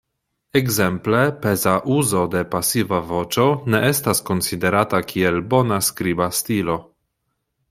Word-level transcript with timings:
Ekzemple, 0.59 1.19
peza 1.43 1.73
uzo 1.97 2.23
de 2.35 2.41
pasiva 2.55 3.01
voĉo 3.11 3.47
ne 3.75 3.83
estas 3.93 4.25
konsiderata 4.31 5.03
kiel 5.13 5.39
bona 5.55 5.81
skriba 5.91 6.33
stilo. 6.41 6.83